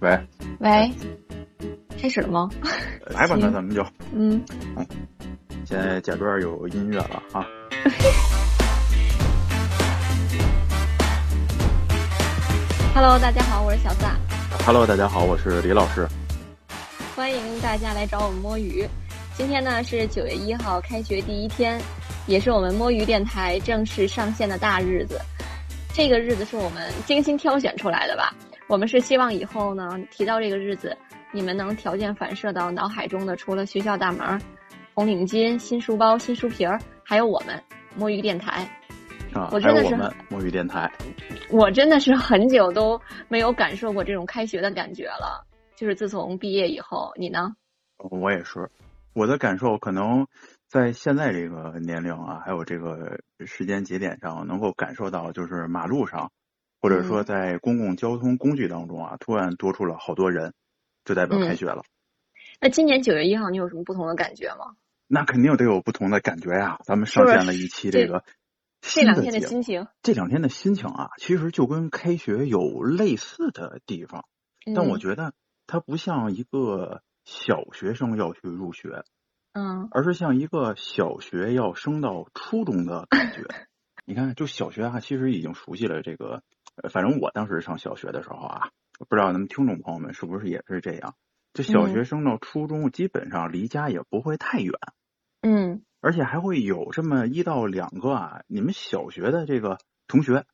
[0.00, 0.18] 喂，
[0.60, 0.90] 喂，
[2.00, 2.48] 开始了吗？
[3.12, 3.84] 来吧，那咱们就，
[4.14, 4.42] 嗯，
[5.66, 7.46] 现在假装有音乐了啊。
[12.94, 14.16] Hello，大家好，我是小撒
[14.64, 16.08] ，Hello，大家好，我是李老师。
[17.14, 18.88] 欢迎大家来找我们摸鱼。
[19.34, 21.78] 今天呢是九月一号，开学第一天，
[22.26, 25.20] 也是我们摸鱼电台正式上线的大日子。
[25.92, 28.34] 这个日子是我们精心挑选出来的吧？
[28.70, 30.96] 我们是希望以后呢提到这个日子，
[31.32, 34.40] 你们能条件反射到脑海中的，除了学校大门、
[34.94, 37.60] 红领巾、新书包、新书皮儿，还有我们
[37.96, 38.70] 摸鱼电台。
[39.34, 39.96] 啊，我真的是
[40.28, 40.88] 摸鱼电台。
[41.50, 47.56] 我真的是很久都没有感受过这种开学的感觉了，就是自从毕业以后，你呢？
[47.98, 48.68] 我也是，
[49.14, 50.28] 我的感受可能
[50.68, 56.30] 在现在这个年龄啊，还有这个时间节点上，能够感受到，就是马路上，
[56.80, 60.54] 或者说嗯在公共交通工具当中啊，突然多出了好多人，
[61.04, 61.84] 就代表开学了。
[62.60, 64.76] 那今年九月一号，你有什么不同的感觉吗？
[65.06, 68.22] 那肯定得有不同的感觉呀、咱们上线了一期这个
[68.80, 74.26] 这两天的心情，这两天的心情啊，其实就跟开学有类似的地方，
[74.74, 75.32] 但我嗯觉得
[75.66, 79.02] 它不像一个小学生要去入学，
[79.52, 83.42] 嗯而是像一个小学要升到初中的感觉。
[84.06, 86.42] 你看，就小学啊，其实已经熟悉了这个，呃
[86.90, 88.68] 反正我当时上小学的时候啊，
[89.08, 91.14] 不知道咱们听众朋友们是不是也是这样？
[91.52, 94.72] 就小学嗯升到初中，基本上离家也不会太远。
[95.42, 100.46] 嗯而且还会有这么一到两个啊，你们小学的这个同学，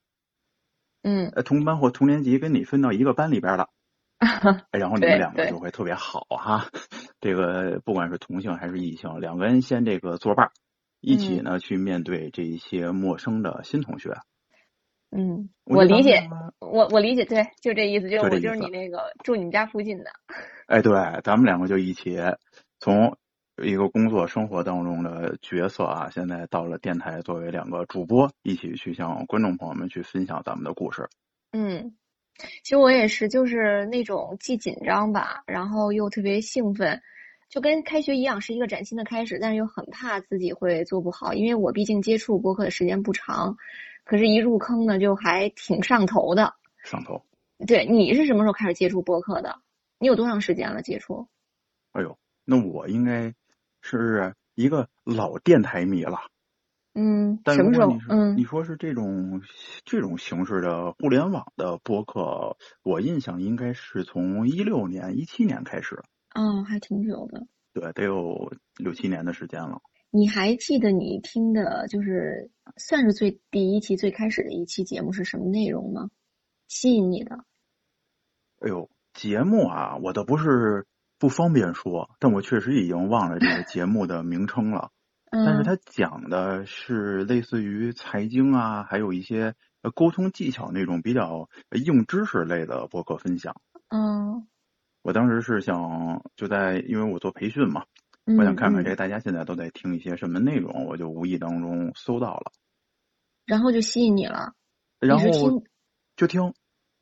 [1.03, 3.69] 嗯呃，同班或同年级跟你分到一个班里边了，
[4.19, 6.69] 哎然后你们两个就会特别好哈。
[7.20, 10.51] 这个不管是同性还是异性，两个人先这个作伴，
[11.01, 14.17] 一起嗯呢去面对这一些陌生的新同学。
[15.10, 16.28] 嗯，我理解，
[16.60, 20.10] 我我理解，对，就这意思，就是我就是你那个住你们家附近的，
[20.66, 22.18] 哎，对，咱们两个就一起
[22.80, 23.16] 从
[23.62, 31.08] 一个工作生活当中的角色啊，现在到了电台作为两个主播，一起去向观众朋友们去分享咱们的故事。
[31.52, 31.96] 嗯。
[32.62, 37.00] 其实我也是，就是那种既紧张吧，然后又特别兴奋，
[37.48, 43.56] 就跟开学一样，是一个崭新的开始，但是又很怕自己会做不好，因为我毕竟接触播客的时间不长，
[44.06, 46.55] 可是一入坑呢，就还挺上头的。
[46.84, 47.20] 上头。
[47.67, 49.58] 对，你是什么时候开始接触播客的？
[49.98, 51.27] 你有多长时间了接触？
[51.90, 53.34] 哎呦，那我应该
[53.80, 56.18] 是一个老电台迷了。
[56.95, 58.00] 嗯，但什么时候如果你？
[58.00, 59.42] 是嗯你说是这种
[59.84, 65.96] 这种形式的互联网的播客，我印象应该是从一六年、一七年开始，
[66.34, 67.45] 哦，还挺久的。
[67.72, 69.80] 对，得有六七年的时间了。
[70.16, 76.08] 你还记得你听的，就是算是最第一期最开始的一期节目是什么内容吗？
[76.68, 77.44] 吸引你的？
[78.60, 80.86] 哎呦，节目啊，我倒不是
[81.18, 84.90] 不方便说，但我确实已经忘了这个节目的名称了。
[85.30, 93.54] 但是嗯它讲的是类似于财经啊，还有一些呃沟通技巧那种比较呃硬知识类的博客分享。
[93.90, 94.48] 嗯
[95.02, 97.86] 我当时是想就在，因为我做培训嘛，嗯，
[98.27, 102.53] 我想看看这大家现在都在听一些什么内容，我就无意当中搜到了，
[103.45, 104.55] 然后就吸引你了。
[104.98, 105.63] 然后
[106.17, 106.53] 就听。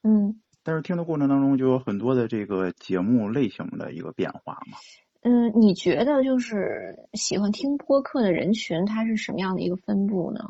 [0.02, 4.78] 嗯但是听的过程当中就有很多的这个节目类型的一个变化嘛。
[5.20, 10.40] 嗯，你觉得就是喜欢听播客的人群，它是什么样的一个分布呢？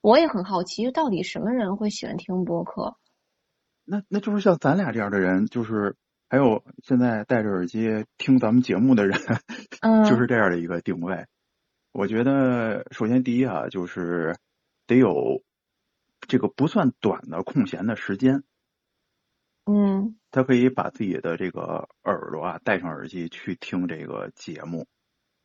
[0.00, 2.96] 我也很好奇，到底什么人会喜欢听播客？
[3.84, 5.96] 那那就是像咱俩这样的人，就是
[6.28, 9.20] 还有现在戴着耳机听咱们节目的人，
[9.82, 11.26] 嗯，就是这样的一个定位。
[11.92, 14.36] 我觉得首先第一啊，就是
[14.86, 15.42] 得有
[16.20, 18.44] 这个不算短的空闲的时间，
[19.66, 24.86] 嗯他可以把自己的这个耳朵啊戴上耳机去听这个节目。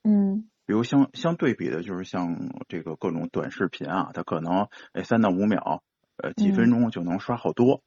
[0.03, 5.81] 嗯比如相相对比的，就是像这个各种短视频啊，它可能哎三到五秒，
[6.17, 7.81] 呃几分钟就能刷好多。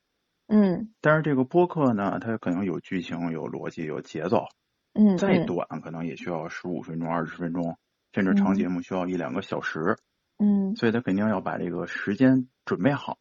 [0.49, 4.46] 嗯但是这个播客呢，它可能有剧情、有逻辑、有节奏，
[4.92, 7.76] 嗯，再嗯短可能也需要十五分钟、二十分钟，
[8.12, 9.96] 甚至长节目需要一两个小时，
[10.38, 10.75] 嗯。
[10.76, 13.16] 所以他肯定要把这个时间准备好，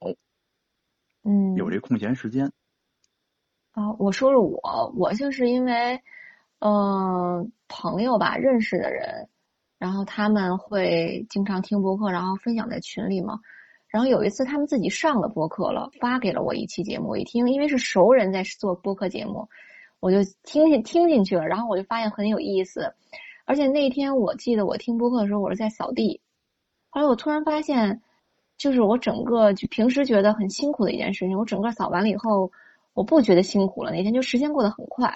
[1.24, 2.52] 嗯，有这空闲时间。
[3.72, 6.02] 啊，我说说我，我就是因为，
[6.60, 9.30] 嗯、朋友吧，认识的人，
[9.78, 13.40] 然后他们会经常听播客，然后分享在群里嘛。
[13.88, 19.50] 然后有一次他们自己上了播客了，发给了我一期节目，我一听，因为是熟人在做播客节目，
[20.00, 22.94] 我就听进听进去了，然后我就发现很有意思。
[23.46, 26.22] 而且那天我记得我听播客的时候，我是在扫地，
[26.90, 28.02] 后来我突然发现，
[28.58, 32.52] 就是我整个就平时觉得很辛苦的一件事情，我整个扫完了以后，
[32.94, 35.12] 我不觉得辛苦了，那天就时间过得很快。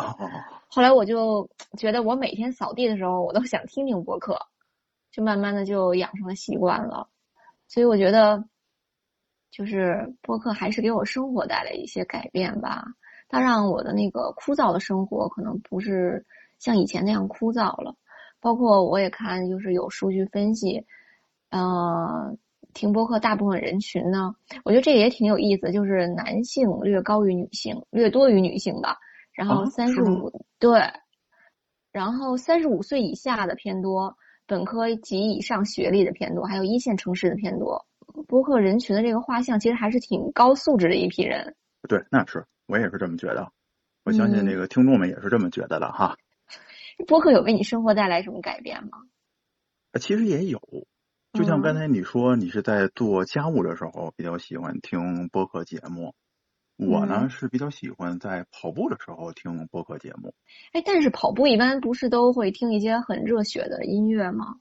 [0.68, 1.48] 后来我就
[1.78, 4.40] 觉得，我每天扫地的时候，我都想听听播客，
[5.12, 7.08] 就慢慢的就养成了习惯了。
[7.68, 8.44] 所以我觉得，
[9.52, 12.86] 就是播客还是给我生活带来一些改变吧。
[13.30, 16.26] 它让我的那个枯燥的生活可能不是
[16.60, 17.96] 像以前那样枯燥了。
[18.40, 20.86] 包括我也看，就是有数据分析，
[21.50, 22.38] 呃，
[22.74, 24.36] 听播客大部分人群呢，
[24.66, 28.98] 我觉得这也挺有意思，就是男性略高于女性，略多于女性吧。
[29.32, 30.80] 然后啊三十五对，
[31.92, 37.86] 然后三十五岁以下的偏多，本科及以上学历的偏多，还有一线城市的偏多。
[38.28, 41.56] 播客人群的这个画像其实还是挺高素质的一批人。
[41.88, 43.52] 对，那是我也是这么觉得。
[44.04, 46.18] 我相信嗯这个听众们也是这么觉得的哈。
[47.08, 49.00] 播客有为你生活带来什么改变吗？
[49.92, 50.60] 呃其实也有，
[51.34, 56.16] 就像嗯刚才你说，你是在做家务的时候比较喜欢听播客节目，
[56.78, 60.34] 我呢嗯是比较喜欢在跑步的时候听播客节目。
[60.72, 64.58] 哎，但是跑步一般不是都会听一些很热血的音乐吗？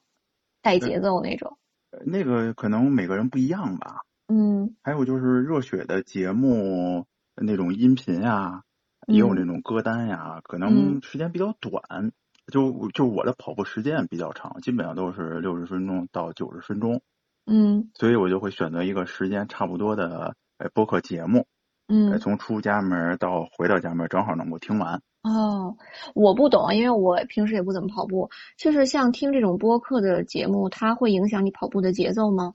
[0.63, 1.59] 带节奏那种。
[1.91, 4.03] 呃那个可能每个人不一样吧。
[4.29, 8.63] 嗯还有就是热血的节目那种音频呀，
[9.07, 12.13] 也有嗯那种歌单呀，可嗯能时间比较短。
[12.53, 17.01] 就就我的跑步时间比较长，基本上都是六十分钟到九十分钟，
[17.47, 21.47] 嗯所以我就会选择一个时间差不多的呃播客节目，
[21.87, 22.19] 呃嗯。
[22.19, 25.01] 从出家门到回到家门正好能够听完。
[25.23, 25.77] 哦，
[26.17, 28.29] 我不懂，因为我平时也不怎么跑步。
[28.57, 32.55] 就是像听这种播客的节目，它会影响你跑步的节奏吗？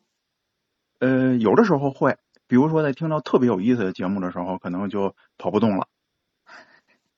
[1.00, 5.88] 呃，有的时候会，比如说在听到特别有意思的节目的时候，可能就跑不动了。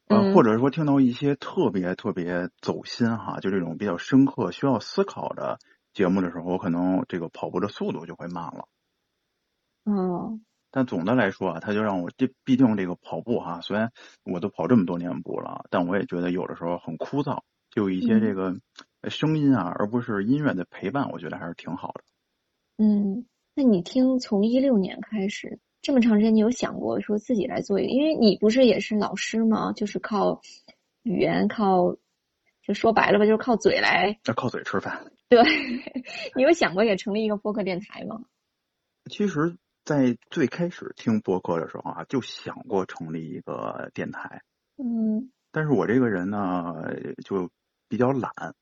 [0.07, 5.59] 呃，嗯或者说听到一些特别特别走心哈，就这种比较深刻、需要思考的
[5.93, 8.67] 节目的时候，我可能这个跑步的速度就会慢了。
[9.85, 13.91] 嗯但总的来说啊，它就让我这毕竟这个跑步哈，虽然
[14.23, 17.39] 我都跑这么多年步了，但我也觉得有的时候很枯燥，
[17.71, 18.55] 就有一些这个
[19.01, 22.03] 呃声音啊，而不是音乐的陪伴，我觉得还是挺好的。
[22.77, 23.25] 嗯，
[23.59, 27.89] 那你听从一六年开始这么长时间，你有想过说自己来做一个？
[27.89, 29.73] 因为你不是也是老师吗？
[29.73, 30.39] 就是靠
[31.03, 31.97] 语言，靠
[32.63, 34.17] 就说白了吧，就是靠嘴来。
[34.23, 35.11] 要靠嘴吃饭。
[35.27, 35.43] 对，
[36.37, 38.21] 你有想过也成立一个播客电台吗？
[39.11, 44.41] 其实，在最开始听播客的时候啊，就想过成立一个电台，
[44.77, 46.75] 嗯，但是我这个人呢，
[47.25, 47.49] 就
[47.89, 48.55] 比较懒，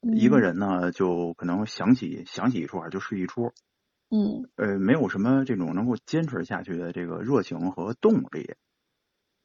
[0.00, 3.52] 一个嗯，人呢就可能想起想起一出啊就睡一出，
[4.10, 8.54] 嗯呃，没有什么这种能够坚持下去的这个热情和动力。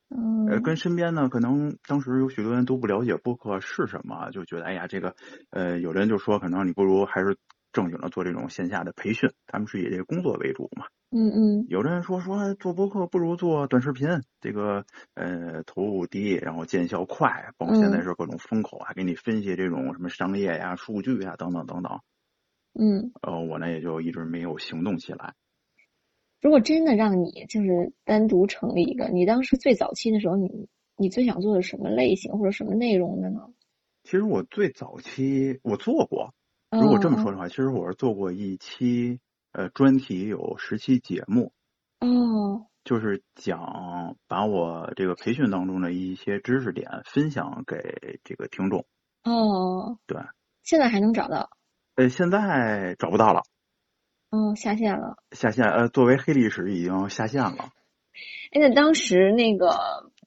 [0.09, 5.15] 嗯呃，跟身边呢，可能当时有许多人都不了解播客是什么，就觉得哎呀，这个
[5.51, 7.37] 呃，有的人就说，可能你不如还是
[7.71, 10.85] 正经的做这种线下的培训，他们是以这个工作为主嘛。
[11.13, 14.07] 嗯嗯有的人说说做播客不如做短视频，
[14.39, 21.99] 这个呃投入低，然后见效快，包括现在嗯是各种风口，还给你分析这种什么商业呀、数据呀等等等等。
[22.73, 25.35] 嗯，呃，我呢也就一直没有行动起来。
[26.41, 33.41] 如果真的让你就是单独成立一个，你当时最早期的时候，你你最想做的什么类型或者什么内容的呢？
[34.03, 36.33] 其实我最早期我做过，
[36.71, 39.19] 如果这么说的话，其实我是做过一期
[39.51, 41.51] 呃专题，有十期节目，
[41.99, 48.87] 哦，就是讲把我这个培训当中的一些知识点分享给这个听众。
[49.23, 50.19] 哦，对，
[50.63, 51.51] 现在还能找到？
[51.95, 53.43] 呃，现在找不到了，
[54.29, 55.17] 嗯，下线了。
[55.31, 57.71] 下线呃，作为黑历史已经下线了。
[58.51, 59.77] 哎，那当时那个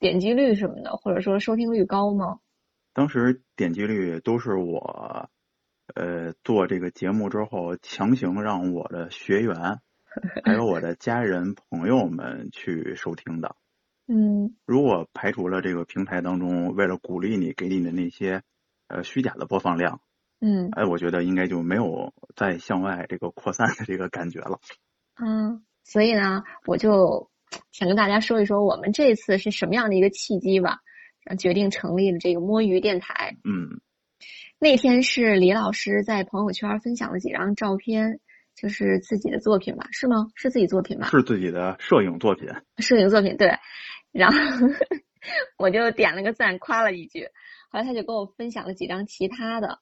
[0.00, 2.38] 点击率什么的，或者说收听率高吗？
[2.92, 5.28] 当时点击率都是我
[5.94, 9.80] 呃做这个节目之后，强行让我的学员
[10.44, 13.56] 还有我的家人朋友们去收听的。
[14.06, 18.42] 嗯如果排除了这个平台当中为了鼓励你给你的那些
[18.87, 20.00] 呃虚假的播放量，
[20.41, 24.61] 嗯哎，我觉得应该就没有再向外这个扩散的这个感觉了。
[25.23, 27.31] 嗯，所以呢，我就
[27.73, 30.81] 想跟大家说一说我们这次是什么样的一个契机吧，
[31.25, 33.37] 让决定成立了这个摸鱼电台。
[33.45, 33.81] 嗯，
[34.59, 38.21] 那天是李老师在朋友圈分享了几张照片，
[38.57, 39.87] 就是自己的作品吧？
[39.93, 40.26] 是吗？
[40.35, 41.09] 是自己作品吧？
[41.09, 42.49] 是自己的摄影作品。
[42.79, 43.57] 摄影作品对，
[44.12, 44.37] 然后
[45.57, 47.29] 我就点了个赞，夸了一句。
[47.71, 49.79] 后来他就跟我分享了几张其他的，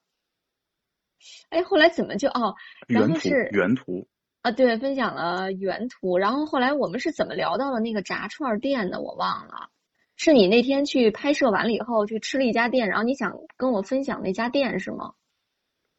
[1.50, 2.54] 哎，后来怎么就哦，
[2.88, 4.08] 然原图后是原图，
[4.42, 9.00] 啊，对，分享了原图，然后后来我们是怎么聊到了那个炸串店的？
[9.00, 9.70] 我忘了，
[10.16, 15.12] 是你那天去拍摄完了以后去吃了一家店，然后你想跟我分享那家店是吗？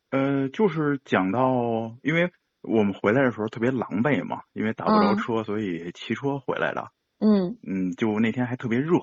[0.10, 6.92] 呃，就是讲到，因为我们回来的时候特别狼狈嘛，因为打不着嗯车，所以骑车回来的。
[7.20, 9.00] 嗯嗯，就那天还特别热，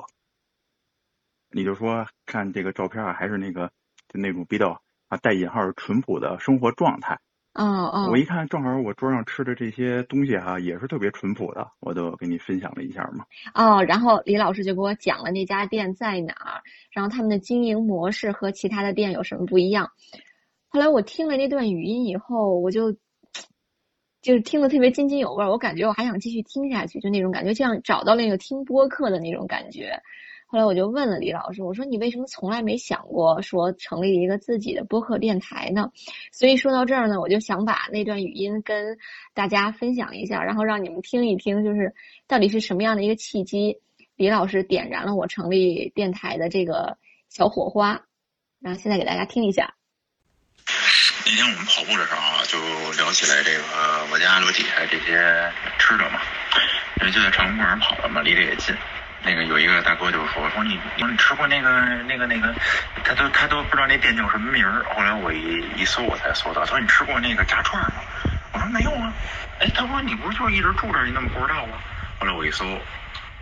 [1.50, 3.72] 你就说看这个照片啊，还是那个
[4.08, 7.18] 就那种比较啊带引号淳朴的生活状态。
[7.52, 13.24] 哦哦，我一看，正好我桌上吃的这些东西哈、也是特别淳朴的，我都给你分享了一下嘛。
[13.52, 16.62] 哦，然后李老师就给我讲了那家店在哪儿，
[16.92, 19.90] 然后他们的经营模式和其他的店有什么不一样。
[20.68, 22.92] 后来我听了那段语音以后，我就
[24.22, 30.00] 就是听得特别津津有味儿，我感觉我还想继续听下去，就那种感觉，就像找到了那个听播客的那种感觉。
[30.50, 35.92] 后来我就问了李老师，我说你为什么从来没想过说成立一个自己的播客电台呢？
[36.32, 38.98] 所以说到这儿呢，我就想把那段语音跟
[39.32, 41.94] 大家分享一下，然后让你们听一听，就是
[42.26, 43.78] 到底是什么样的一个契机，
[44.16, 48.02] 李老师点燃了我成立电台的这个小火花。
[48.60, 49.74] 然后现在给大家听一下。
[51.24, 52.58] 那天我们跑步的时候啊，就
[53.00, 53.62] 聊起来这个
[54.12, 55.14] 我家楼底下这些
[55.78, 56.20] 吃的嘛，
[57.00, 58.74] 因为就在长隆公园跑的嘛，离得也近。
[59.22, 61.70] 那个有一个大哥就说说你你你吃过那个
[62.04, 62.54] 那个那个，
[63.04, 64.84] 他都他都不知道那店叫什么名儿。
[64.94, 68.02] 后来我一一搜我才搜到，他说你吃过那个炸串吗？
[68.52, 69.12] 我说没有啊。
[69.58, 71.76] 哎，他说你不是就一直住这儿，你怎么不知道啊？
[72.18, 72.64] 后来我一搜，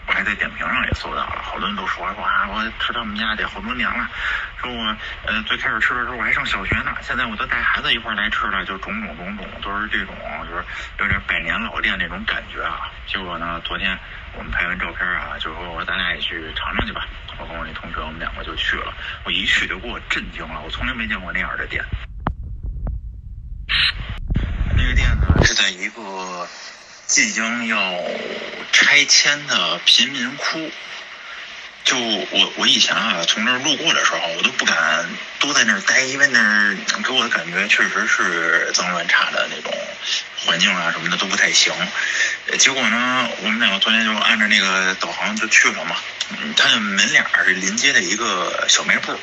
[0.09, 4.09] 我还在点评上也搜到了，好多人都说说啊，我吃他们家得好多年了，
[4.57, 4.97] 说我
[5.27, 10.17] 呃最开始吃的时候我还上小学呢，现在我都带孩子一块来吃了，就种种种种都是这种
[10.49, 10.65] 就是
[10.99, 12.89] 有点百年老店那种感觉啊。
[13.07, 13.99] 结果呢，昨天
[14.33, 17.07] 我们拍完照片啊，就说我说咱俩也去尝尝去吧。
[17.39, 21.85] 我跟我那同学我们两个就去了，我一去就给我震惊了，我从来没见过那样的店。
[24.75, 26.49] 那个店呢是在一个
[27.09, 27.95] 即将要
[28.71, 30.71] 拆迁的贫民窟。
[31.85, 35.07] 就我我以前啊，从那儿路过的时候，我都不敢
[35.41, 39.73] 多在那儿待，因为那儿给我的感觉确实是脏乱差的那种
[40.37, 41.73] 环境啊什么的都不太行。
[42.59, 45.97] 结果呢，我们两个昨天就按照那个导航就去了嘛。
[46.37, 49.19] 嗯，它的门脸儿是临街的一个小卖部。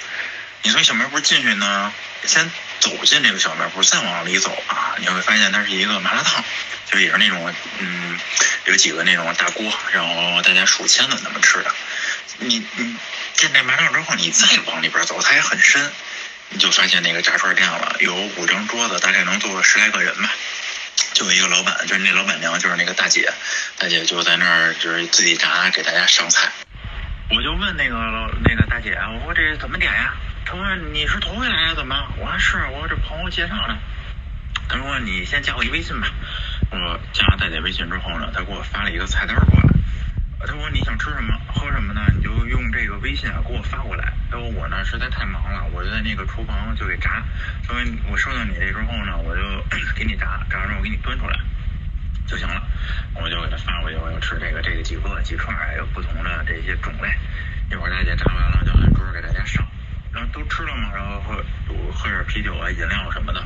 [0.66, 1.94] 你从小卖部进去呢，
[2.26, 6.44] 先走进这个小卖部，再往里走啊，你会发现它是一个麻辣烫，
[6.92, 8.20] 就也是那种嗯，
[8.66, 11.72] 有几个那种大锅，然后大家数签子那么吃的。
[12.40, 12.96] 你你
[13.34, 15.92] 进这麻辣烫之后，你再往里边走，它也很深，
[16.50, 20.32] 你就发现那个炸串店了，有五张桌子，大概能坐十来个人吧。
[21.14, 23.32] 就有一个老板，就是那老板娘，就是那个大姐，
[23.78, 26.52] 大姐就在那儿就是自己炸给大家上菜。
[27.30, 30.12] 我就问那个老那个大姐，我说这怎么点呀？
[30.46, 31.74] 他说你是头回来呀？
[31.76, 31.96] 怎么？
[32.18, 33.76] 我说是，我这朋友介绍的。
[34.70, 36.08] 他说你先加我一微信吧。
[36.70, 39.70] 我加了大姐微信之后呢，他给我发了一个菜单过来。
[40.40, 42.02] 他说你想吃什么喝什么呢？
[42.16, 44.14] 你就用这个微信啊给我发过来。
[44.30, 47.24] 他说我呢实在太忙了，我就在那个厨房就给炸。
[47.68, 49.42] 他说我收到你这之后呢，我就
[49.98, 51.40] 给你炸，炸完之后我给你端出来
[52.28, 52.62] 就行了。
[53.16, 57.10] 我就给他发过去，我要吃这个这个几个几串，有不同的这些种类。
[57.72, 59.66] 一会儿大姐炸完了就按桌给大家上，
[60.16, 61.44] 然后都吃了嘛，然后喝
[61.94, 63.44] 喝点啤酒啊、饮料什么的。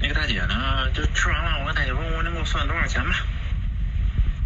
[0.00, 3.14] 那个大姐呢就吃完了，我跟大姐说，我能给我算多少钱吧？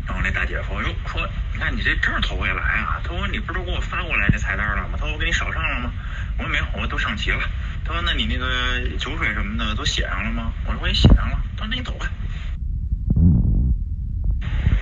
[0.07, 5.93] 然后那大姐说：“哟，说你看你这真是头回来啊！”她说：“你不是给我发过来那菜单了吗？”她说：“我给你少上了吗？”
[6.37, 7.41] 我说：“没有，我都上齐了。”
[7.87, 12.11] 她说：“那你那个酒水什么的都写上了吗？”我说：“我也写上了。”她说：“那你走吧。”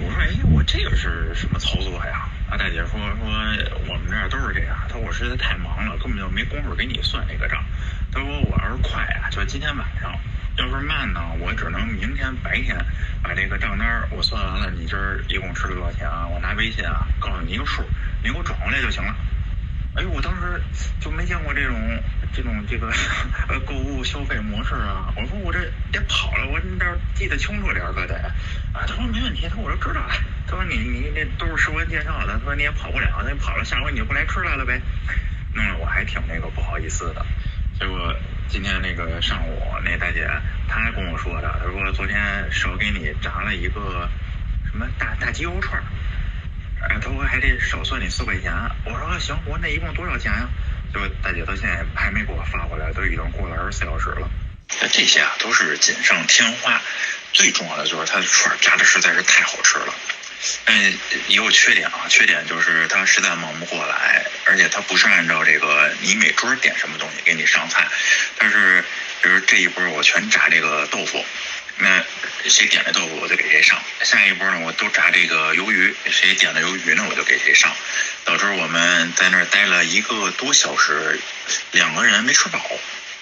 [0.01, 3.27] 我说：“哎，我这个是什么操作呀？”啊，大姐说：“说
[3.89, 7.63] 我们这儿都是这样。”她说：“我实在太忙了，根本就没工夫给你算这个账。”
[8.11, 10.13] 她说：“我要是快啊，就今天晚上。”
[10.57, 12.77] 要是慢呢，我只能明天白天
[13.23, 16.27] 把这个账单我算完了，你这儿一共吃了多少钱啊？
[16.27, 17.83] 我拿微信啊告诉你一个数，
[18.25, 19.15] 你给我转过来就行了。
[19.95, 20.61] 哎呦，我当时
[21.01, 21.77] 就没见过这种
[22.33, 22.91] 这种这个
[23.49, 25.13] 呃购物消费模式啊！
[25.17, 25.61] 我说我这
[25.93, 28.17] 得跑了，我这儿记得清楚点儿可得。
[28.73, 30.11] 啊，他说没问题，他说我都知道了。
[30.51, 34.81] 他说你你那都是熟人介绍的，他说你也跑不了，那跑了下回你就不来吃来了呗。
[35.55, 37.27] 弄得我还挺那个不好意思的。
[37.79, 38.15] 结果
[38.49, 40.27] 今天那个上午，那大姐
[40.67, 44.09] 她还跟我说的，她说昨天少给你炸了一个
[44.71, 45.85] 什么大大鸡肉串儿，
[46.89, 48.53] 哎，她说还得少算你四块钱。
[48.85, 50.49] 我说行，我说那一共多少钱呀、
[50.93, 54.31] 结果大姐到现在还没给我发过来，都已经过了二十四小时了。
[54.81, 56.81] 那这些啊都是锦上添花，
[57.33, 59.95] 最重要的就是它的串炸的实在是太好吃了。
[60.67, 67.89] 嗯，也有缺点啊，缺点就是它实在忙不过来，而且它不是按照这个你每桌点什么东西给你上菜，
[68.39, 68.85] 它是
[69.23, 71.25] 比如这一波我全炸这个豆腐，
[71.79, 72.05] 那
[72.49, 77.75] 谁点的豆腐我就给谁上，下一波呢我都炸这个鱿鱼，谁点的鱿鱼呢我就给谁上，
[78.25, 81.19] 导致我们在那儿待了一个多小时，
[81.73, 82.61] 两个人没吃饱。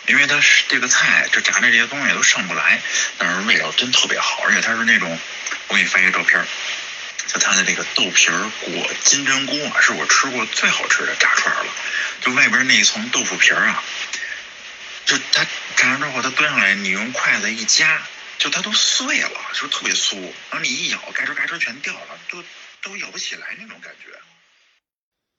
[0.08, 2.80] 因为它是这个菜，就炸的这些东西都上不来，
[3.18, 5.18] 但是味道真特别好，而且它是那种，
[5.66, 6.40] 我给你发一个照片，
[7.26, 11.72] 就它的这个豆皮儿裹金针菇啊，是我吃过最好吃的炸串了。
[12.20, 13.82] 就外边那一层豆腐皮儿啊，
[15.04, 15.44] 就它
[15.76, 18.00] 炸完之后，它端上来，你用筷子一夹，
[18.38, 20.16] 就它都碎了，就特别酥。
[20.50, 22.42] 然后你一咬，嘎吱嘎吱全掉了，都
[22.82, 24.12] 都咬不起来那种感觉。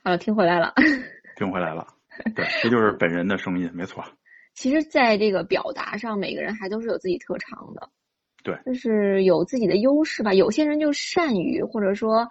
[0.03, 0.73] 好了，听回来了。
[1.35, 1.87] 听回来了。
[2.35, 4.03] 对，这就是本人的声音，没错。
[4.55, 7.89] 其实，在这个表达上，每个人还都是有自己特长的。
[8.47, 10.33] 对，就是有自己的优势吧。
[10.33, 12.29] 有些人就善于，或者说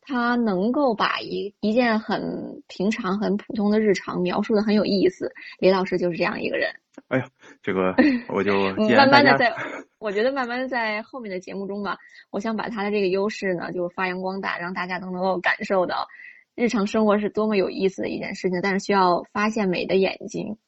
[0.00, 5.32] 他能够把一一件很平常、很普通的日常描述的很有意思。
[5.58, 6.70] 李老师就是这样一个人。
[7.08, 7.28] 哎呀，
[7.64, 7.92] 这个
[8.32, 8.52] 我就
[8.94, 9.52] 慢慢的在，
[9.98, 11.98] 我觉得慢慢的在后面的节目中吧，
[12.30, 16.06] 我想把他的这个优势呢，就发扬光大，让大家都能够感受到
[16.54, 18.60] 日常生活是多么有意思的一件事情。
[18.62, 20.58] 但是需要发现美的眼睛。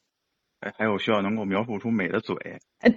[0.59, 2.35] 哎，还有需要能够描述出美的嘴，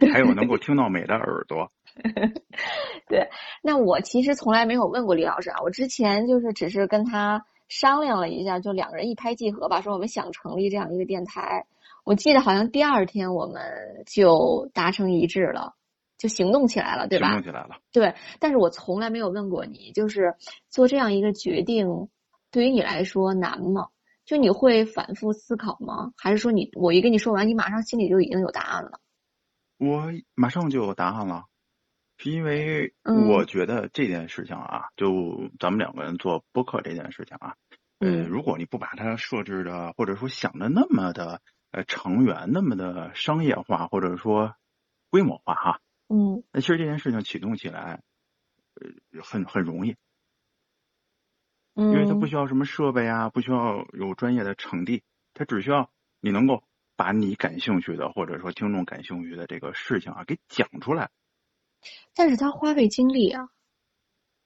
[0.01, 1.71] 对，还有能够听到美的耳朵。
[3.09, 3.29] 对，
[3.63, 11.67] 那我其实从来没有问过李老师啊，我之前就是只是跟他商量了一下，就两个人一拍即合吧，说我们想成立这样一个电台。
[12.05, 13.63] 我记得好像第二天我们
[14.07, 15.75] 就达成一致了，
[16.19, 17.29] 就行动起来了，对吧？
[17.29, 17.77] 行动起来了。
[17.93, 20.35] 对，但是我从来没有问过你，就是
[20.69, 22.09] 做这样一个决定，
[22.51, 23.87] 对于你来说难吗？
[24.25, 26.13] 就你会反复思考吗？
[26.17, 29.01] 还是说你我一跟你说完，你马上心里就已经有答案了？
[29.79, 31.47] 我马上就有答案了，
[32.19, 37.57] 是因为我觉得这件事情啊，就咱们两个人做播客这件事情啊，
[37.99, 41.41] 嗯，如果你不把它设置的或者说想的那么的
[41.73, 44.55] 呃长远，那么的商业化或者说
[45.11, 48.03] 规模化哈，嗯，那其实这件事情启动起来
[48.81, 49.97] 呃很很容易。
[51.75, 55.03] 因为它不需要什么设备啊，不需要有专业的场地，
[55.35, 56.63] 它只需要你能够
[56.97, 61.11] 把你感兴趣的或者说听众感兴趣的这个事情啊给讲出来。
[62.15, 63.49] 但是它花费精力啊。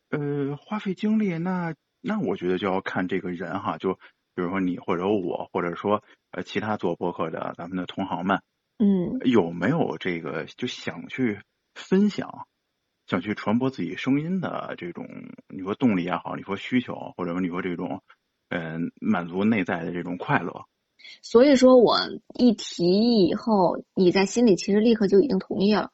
[0.09, 3.95] 呃，花费精力，那那我觉得就要看这个人哈，就
[4.35, 8.41] 比如说你或者我，或者说呃其他做播客的咱们的同行们，
[8.79, 11.41] 嗯，有没有这个就想去
[11.75, 12.47] 分享？
[13.07, 15.07] 想去传播自己声音的这种，
[15.49, 18.03] 你说动力也好，你说需求，或者说你说这种，
[18.49, 20.65] 嗯，满足内在的这种快乐。
[21.23, 21.99] 所以说我
[22.35, 25.93] 一提议以后，你在心里其实立刻就已经同意了。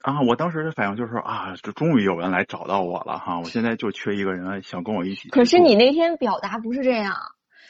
[0.00, 3.38] 啊，我当时的反应就是啊，这终于有人来找到我了哈！
[3.38, 5.28] 我现在就缺一个人想跟我一起。
[5.28, 7.14] 可是你那天表达不是这样，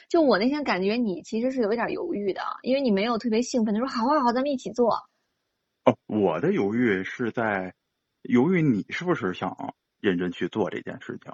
[0.07, 4.93] 就我那天感觉你其实是有一点犹豫的，因为你没有特别兴奋的说好啊好，咱们一起做。
[5.83, 7.73] 哦，我的犹豫是在。
[8.27, 11.33] 由于你是不是想认真去做这件事情？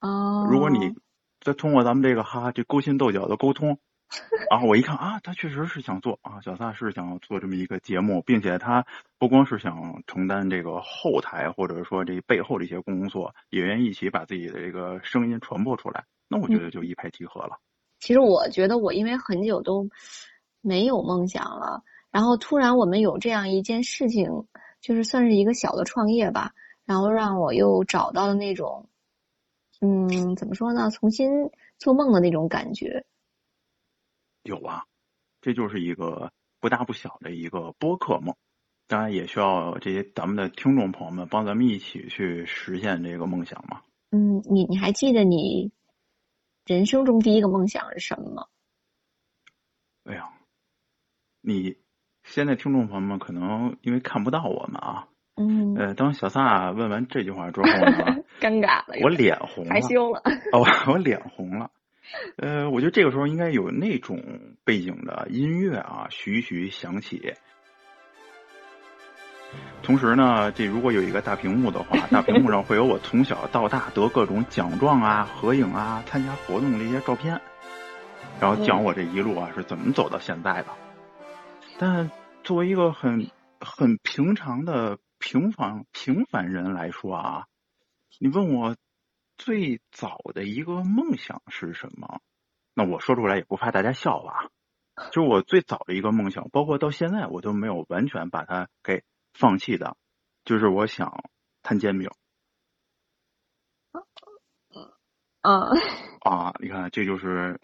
[0.00, 0.94] 哦，如果你
[1.40, 3.78] 再通过咱们这个哈这勾心斗角的沟通，
[4.50, 8.84] 然后我一看啊，他确实是想做啊，小撒是想做这么一个节目，并且他
[9.18, 17.58] 不光是想承担这个后台或者说这背后的一些工作，也愿意一起把自己的这个声音传播出来，那我觉得就一拍即合了。
[18.00, 19.88] 其实我觉得我因为很久都
[20.60, 21.82] 没有梦想了，
[22.12, 24.46] 然后突然我们有这样一件事情。
[24.80, 28.88] 就是算是一个小的创业吧，然后让我又找到了那种，
[29.80, 30.90] 嗯，怎么说呢？
[30.90, 33.04] 重新做梦的那种感觉。
[34.42, 34.84] 有啊，
[35.40, 38.36] 这就是一个不大不小的一个播客梦，
[38.86, 43.82] 当然也需要这些咱们的听众朋友们帮咱们一起去实现这个梦想嘛。
[44.10, 45.72] 嗯，你你还记得你
[46.64, 48.46] 人生中第一个梦想是什么吗？
[50.04, 50.30] 哎呀，
[51.40, 51.76] 你。
[52.26, 60.20] 现在听众朋友们可能因为看不到我们啊，嗯，呃，当小萨问完这句话之后呢， 尴尬了，我脸红了，害羞了，
[60.52, 61.70] 哦，我脸红了，
[62.36, 64.20] 呃，我觉得这个时候应该有那种
[64.64, 67.34] 背景的音乐啊，徐徐响起。
[69.82, 77.40] 同时呢，这如果有一个大屏幕的话， 大屏幕上会有我从小到大得各种奖状啊、合影啊、参加活动的一些照片，
[78.40, 80.66] 然后讲我这一路啊是怎么走到现在的。
[81.78, 82.10] 但
[82.42, 87.46] 作为一个很很平常的平凡平凡人来说啊，
[88.18, 88.76] 你问我
[89.36, 92.20] 最早的一个梦想是什么？
[92.72, 94.50] 那我说出来也不怕大家笑吧？
[95.12, 99.98] 就我最早的一个梦想，包括到现在我都没有完全把它给放弃的，
[100.44, 101.24] 就是我想
[101.62, 102.10] 摊煎饼。
[105.42, 105.68] 啊
[106.24, 107.60] 啊，你看，这就是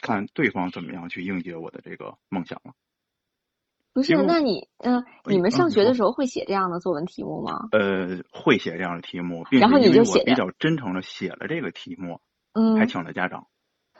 [0.00, 2.72] 看对方怎么样去应接我的这个梦想了。
[3.92, 7.68] 不是，那你嗯，你们上学的时候会写这样的作文题目吗？
[7.72, 12.20] 呃，会写这样的题目，然后你就写比较真诚的写了这个题目，
[12.52, 13.46] 嗯，还请了家长。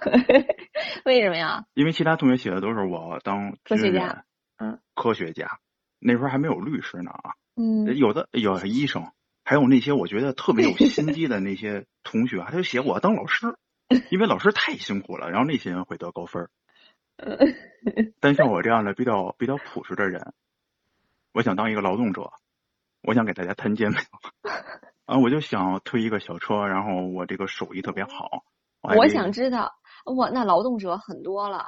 [1.05, 1.65] 为什么呀？
[1.75, 4.25] 因为其他同学写的都是我当科学家，
[4.59, 5.59] 嗯，科学家，
[5.99, 9.13] 那时候还没有律师呢啊，嗯，有的有医生，
[9.45, 13.57] 还有那些我觉得特别有心机的那些同学，他就写我当老师，
[14.11, 16.51] 因为老师太辛苦了，然后那些人会得高分儿。
[18.21, 20.35] 但像我这样的比较比较朴实的人，
[21.33, 22.31] 我想当一个劳动者，
[23.03, 24.01] 我想给大家摊煎饼
[25.07, 28.45] 啊，我就想推一个小车，然后我这个手艺特别好。
[28.83, 29.73] 我想知道，
[30.05, 31.67] 我那劳动者很多了，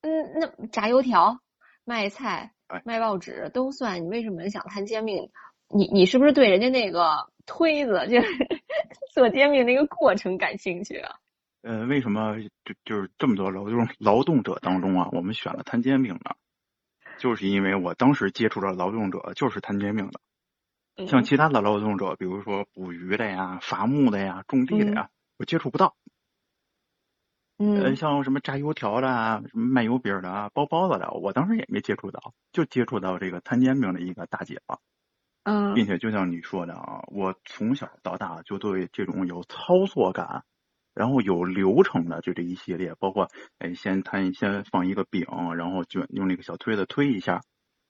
[0.00, 1.38] 嗯，那炸油条、
[1.84, 2.52] 卖菜、
[2.84, 5.30] 卖报纸都算，你为什么想摊煎饼？
[5.72, 8.26] 你你是不是对人家那个推子，就是
[9.14, 11.14] 做煎饼那个过程感兴趣啊？
[11.62, 16.34] 呃，为什么就就是这么多劳动劳动者当中啊，我们选了摊煎饼呢？
[17.18, 25.96] 就是因为我当时接触的劳动者就是摊煎饼的，像其他的劳动者，比如说捕鱼的呀、伐木的呀、种地的呀，我接触不到。
[27.58, 34.80] 嗯，像什么炸油条的啊、什么卖油饼的啊、包包子的，我当时也没接触到，就接触到这个摊煎饼的一个大姐了。
[35.44, 40.44] 嗯，并且就像你说的啊，我从小到大就对这种有操作感。
[40.94, 45.26] 然后有流程的，就这一系列，包括哎，先摊，先放一个饼，
[45.56, 47.42] 然后就，用那个小推子推一下，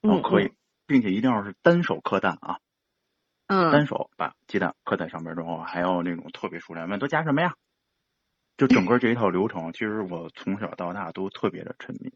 [0.03, 0.53] 然后可以，
[0.87, 2.59] 并且一定要是单手磕蛋啊，
[3.47, 7.55] 嗯，单手把鸡蛋磕在上面之后，还要那种特别熟练，问都加什么呀？
[8.57, 12.13] 就整个这一套流程，其实我从小到大都特别的沉迷，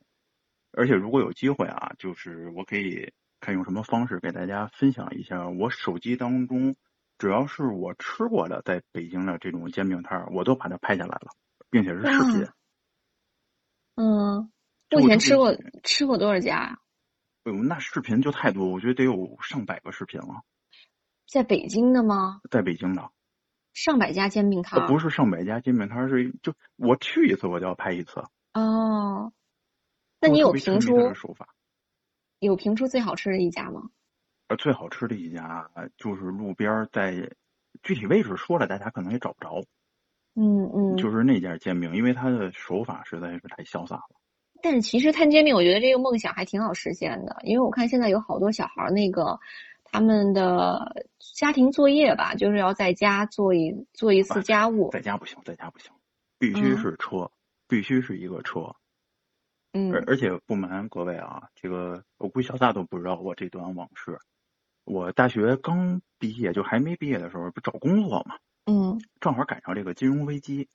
[0.72, 6.76] 而且如果有机会啊，就是我可以看用什么方式给大家分享一下我手机当中。
[7.18, 11.30] 只要是我吃过的，在北京的这种煎饼摊儿，我都把它拍下来了，
[11.70, 12.46] 并且是视频。
[13.96, 14.50] 嗯，
[14.90, 16.78] 目前吃过吃过多少家呀？
[17.44, 20.42] 哎呦，那视频就太多，我觉得得有上百个视频了。
[21.28, 22.40] 在北京的吗？
[22.50, 23.10] 在北京的。
[23.72, 24.86] 上百家煎饼摊？
[24.86, 28.24] 不是上百家煎饼摊，是就我去一次我就要拍一次。
[28.52, 29.32] 哦，
[30.20, 31.54] 那你有评出手法？
[32.38, 33.90] 有评出最好吃的一家吗？
[34.48, 37.30] 呃，最好吃的一家就是路边在
[37.82, 39.64] 具体位置说了，大家可能也找不着。
[40.36, 44.16] 嗯嗯，就是那家煎饼，因为他的手法实在是太潇洒了。
[44.62, 49.38] 但是其实摊煎饼，我觉得这个梦想还挺好实现的，因为我看现在有好多小孩那个
[49.84, 54.90] 他们的家庭作业吧，就是要在家做一做一次家务。
[54.90, 55.92] 在家不行，在家不行，
[56.38, 57.30] 必须是车，
[57.68, 58.74] 必须是一个车。
[59.72, 64.18] 嗯，而而且不瞒各位啊，这个我估计小撒都不知道我这段往事。
[64.84, 68.36] 我大学刚毕业，就还没毕业的时候，不找工作嘛。
[68.66, 69.00] 嗯。
[69.20, 70.68] 正好赶上这个金融危机。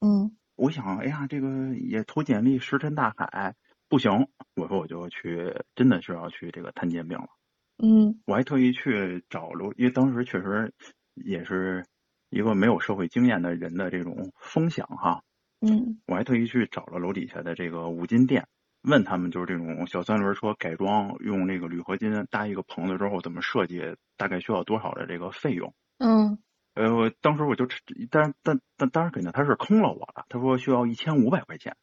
[0.00, 0.36] 嗯。
[0.54, 3.54] 我想，哎呀，这个也投简历石沉大海，
[3.88, 4.28] 不行。
[4.54, 7.28] 我说我就去，真的是要去这个摊煎饼了。
[7.76, 8.20] 嗯。
[8.24, 10.72] 我还特意去找楼，因为当时确实
[11.14, 11.84] 也是
[12.30, 15.22] 一个没有社会经验的人的这种风险哈。
[15.60, 16.00] 嗯。
[16.06, 18.48] 我还特意去找了楼底下的这个五金店。
[18.86, 23.82] 问他们就是这种小三轮车改装，用那个铝合金搭一个棚子之后怎么设计，
[24.16, 25.74] 大概需要多少的这个费用？
[25.98, 26.38] 嗯，
[26.74, 27.66] 呃，我当时我就，
[28.10, 30.24] 但但但当然肯定他是坑了我了。
[30.28, 31.76] 他说需要一千五百块钱。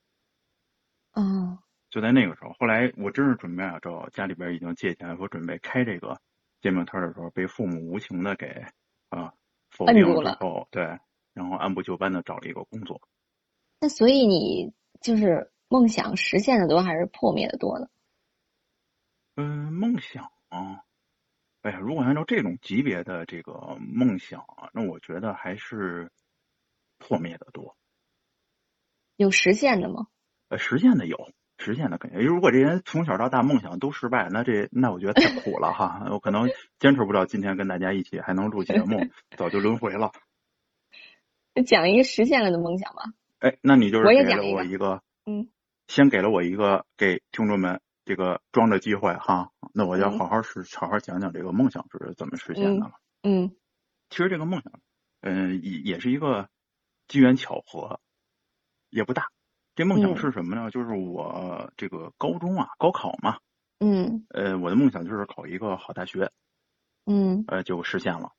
[1.13, 6.17] 嗯，就在那个时候，后来我真是准备啊，找家里边已经借钱，说准备开这个
[6.61, 8.65] 煎饼摊的时候，被父母无情的给
[9.09, 9.33] 啊
[9.69, 10.83] 否定了之后，对，
[11.33, 13.01] 然后按部就班的找了一个工作。
[13.81, 15.49] 那所以你就是。
[15.67, 17.87] 梦想实现的多还是破灭的多呢？
[19.35, 20.83] 嗯，梦想啊，
[21.61, 26.11] 哎呀，如果按照这种级别的这个梦想啊，那我觉得还是
[26.99, 27.75] 破灭的多。
[29.15, 30.07] 有实现的吗？
[30.49, 32.19] 呃，实现的有，实现的肯定。
[32.23, 36.07] 如果这人从小到大梦想都失败，那这那我觉得太苦了哈。
[36.11, 36.49] 我可能
[36.79, 38.99] 坚持不了今天跟大家一起还能录节目，
[39.37, 40.11] 早就轮回了。
[41.65, 43.03] 讲一个实现了的梦想吧。
[43.39, 45.49] 哎，那你就是给了我一个，嗯。
[45.87, 52.93] 先给了我一个给听众们这个装的机会哈，那我要好好是好好讲讲这个梦想是怎么实现的了。
[53.21, 53.55] 嗯，
[54.09, 54.73] 其实这个梦想，
[55.21, 56.49] 嗯，也也是一个
[57.07, 57.99] 机缘巧合，
[58.89, 59.27] 也不大。
[59.75, 60.71] 这梦想是什么呢？
[60.71, 63.39] 就是我这个高中啊，高考嘛。
[63.79, 64.25] 嗯。
[64.29, 66.31] 呃，我的梦想就是考一个好大学。
[67.05, 67.43] 嗯。
[67.47, 68.31] 呃，就实现了。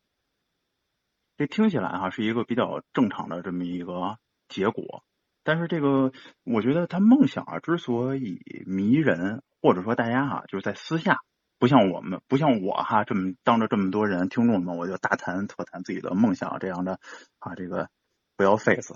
[1.37, 4.19] 这听起来哈是一个比较正常的这么一个
[4.49, 5.05] 结果。
[5.45, 6.11] 但是这个，
[6.43, 11.19] 我觉得他梦想啊，之所以迷人，或者说大家哈，就是在私下，
[11.59, 16.99] 不像我们，不像我哈，这么当着这么多人听众们，我就大谈特谈自己的梦想这样的
[17.39, 17.91] 啊，这个
[18.37, 18.95] 不要 face。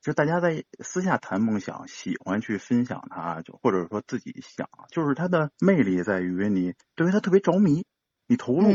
[0.00, 7.84] 就大家在私下谈梦想，喜欢去分享它，就或者说自己想，就是它的魅力在于你对于它特别着迷，
[8.26, 8.68] 你投入，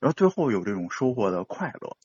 [0.00, 1.96] 然后最后有这种收获的快乐。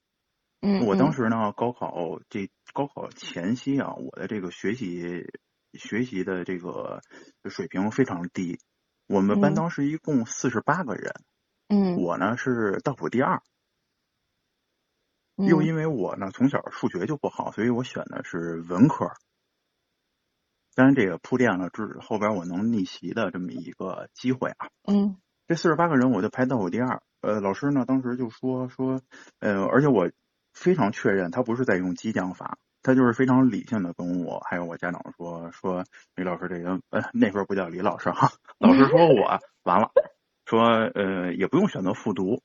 [0.62, 5.26] 嗯，我当时呢，高考这高考前夕啊，我的这个学习
[5.74, 7.02] 学习的这个
[7.50, 8.60] 水平非常低。
[9.08, 11.14] 我们班当时一共四十八个人，
[11.68, 13.42] 嗯，我呢是倒数第二，
[15.36, 19.12] 又因为我呢从小数学就不好，所以我选的是文科。
[20.76, 24.70] 当然，这个铺垫了之后边我能逆袭的这么一个机会啊。
[24.88, 25.18] 嗯。
[25.48, 27.02] 这四十八个人，我就排倒数第二。
[27.20, 29.02] 呃，老师呢当时就说说，
[29.40, 30.10] 呃，而且我
[30.54, 35.84] 非常确认他不是在用激将法，他就是非常理性的跟我还有我家长说说，
[36.16, 39.92] 李老师这个呃那时候不叫李老师哈， 老师说我完了，
[40.46, 42.42] 说呃也不用选择复读，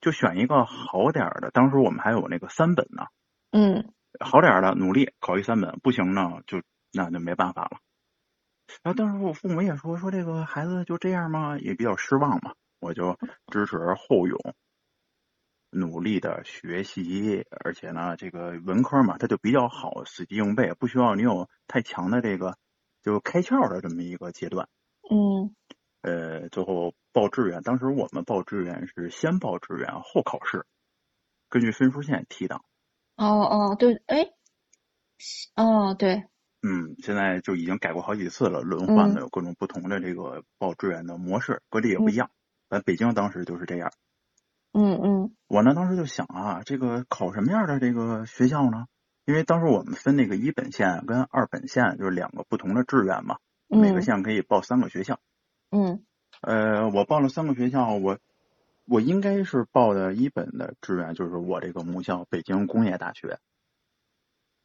[0.00, 1.50] 就选一个好点的。
[1.50, 3.06] 当时我们还有那个三本呢。
[3.52, 3.92] 嗯。
[4.18, 6.62] 好点的努力考一三本，不行呢就。
[6.92, 7.78] 那就没办法了。
[8.82, 11.56] 然后当时我父母也说说这个孩子就这样吗？
[11.56, 12.54] 也比较失望嘛。
[12.80, 14.36] 我就支持后勇，
[15.70, 22.56] 努力的学习，而且呢，这个文科嘛，它就比较好，死记硬背，不需要你有太强的这个
[23.02, 24.68] 就开窍的这么一个阶段。
[25.10, 25.54] 嗯。
[26.02, 30.64] 呃，最后报志愿，当时我们报志愿是先报志愿后考试，
[31.50, 32.64] 根据分数线提档。
[33.16, 34.30] 哦哦，对，哎，
[35.56, 36.24] 哦对。
[36.62, 42.30] 嗯，现在就已经改过好几次了，轮换的有各种不同的这个报志愿的模式，各地也不一样。
[42.70, 43.92] 咱北京当时就是这样。
[44.72, 45.36] 嗯嗯。
[45.48, 48.86] 我呢当时就想啊，这个考什么样的这个学校呢？
[49.24, 53.38] 因为当时我们分那个一本线跟二本线，就是两个不同的志愿嘛。
[53.68, 55.20] 每个县可以报三个学校。
[55.70, 56.04] 嗯。
[56.40, 58.18] 呃，我报了三个学校，我
[58.86, 63.38] 我应该是报的一本的志愿，就是我这个母校北京工业大学。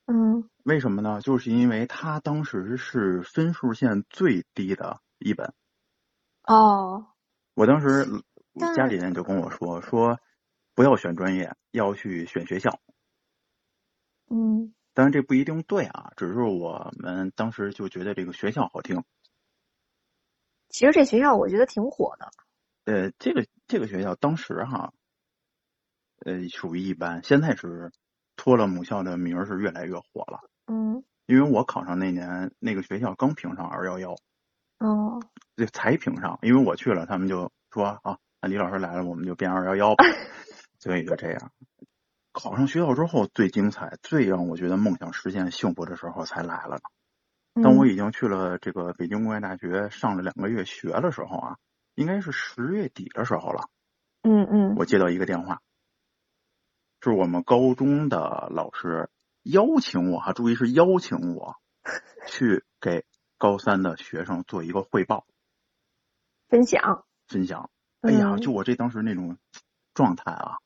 [0.07, 1.21] 嗯，为什么呢？
[1.21, 5.53] 就是因为他当时是分数线最低的一本。
[6.43, 7.07] 哦。
[7.55, 8.07] 我当时
[8.75, 10.19] 家里人就跟我说说，
[10.73, 12.79] 不要选专业，要去选学校。
[14.29, 14.73] 嗯。
[14.93, 19.03] 当然这不一定对啊，只是我们当时就觉得这个学校好听。
[20.69, 22.31] 其实这学校我觉得挺火的。
[22.85, 24.93] 呃，这个这个学校当时哈，
[26.19, 27.91] 呃，属于一般，现在是。
[28.37, 34.11] 托了母校的名儿是越来越火了，嗯，因为我考上那年那个学校刚评上二幺幺，
[34.79, 35.21] 哦，
[35.55, 40.05] 这，才评上，因为我去了，他们就说啊，那李老师来了，我们就变二幺幺吧，
[40.77, 41.51] 所以就这样。
[42.31, 46.79] 考上学校之后最精彩、最让我觉得梦想实现幸福的时候才来了。
[47.55, 51.57] 当我已经去了这个北京工业大学上了两个月学的时候啊，
[51.95, 53.67] 应该是十月底的时候了，
[54.21, 55.63] 嗯嗯，我接到一个电话。
[57.01, 59.09] 是我们高中的老师
[59.41, 61.55] 邀请我，哈，注意是邀请我
[62.29, 63.05] 去给
[63.39, 65.25] 高三的学生做一个汇报、
[66.47, 67.71] 分享、分享。
[68.05, 69.37] 哎呀，就我这当时那种
[69.93, 70.57] 状态啊，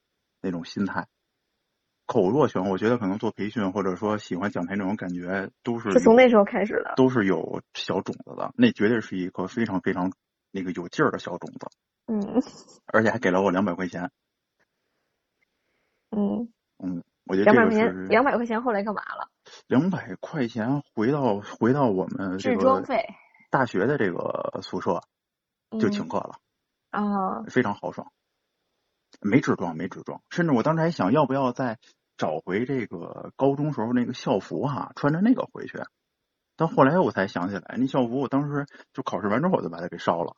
[0.41, 1.07] 那种心态，
[2.05, 8.51] 口若悬河，我觉得可能做培训或者说喜欢讲台那种感觉，都是是从那时候开始的，都是有小种子的。
[8.55, 10.11] 那绝对是一个非常非常
[10.51, 11.67] 那个有劲儿的小种子。
[12.07, 12.41] 嗯，
[12.87, 14.11] 而且还给了我两百块钱。
[16.11, 19.29] 嗯嗯，我觉得两百块钱，两百块钱后来干嘛了？
[19.67, 22.83] 两百块钱回到回到我们这个
[23.51, 25.03] 大学的这个宿舍，
[25.79, 26.37] 就请客了
[26.89, 28.11] 啊，非常豪爽，
[29.21, 31.79] 没纸装没纸装，甚至我当时还想要不要再
[32.17, 35.79] 找回这个高中时候那个校服哈，穿着那个回去，
[36.55, 40.35] 但后来我才想起来，那校服我当时就考试完之后我就把它给烧了。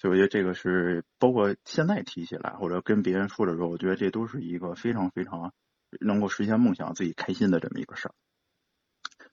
[0.00, 5.52] 所以我觉得这个是包括现在提起来或者跟别人说的时候，我觉得这都是一个非常非常
[6.00, 8.14] 能够实现梦想、自己开心的这么一个事儿。